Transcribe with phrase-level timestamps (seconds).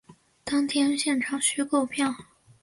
[0.43, 2.15] 当天现场须购票